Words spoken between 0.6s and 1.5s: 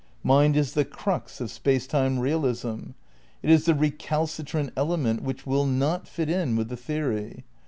the crux